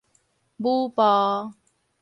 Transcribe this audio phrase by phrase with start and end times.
[0.57, 1.53] 舞步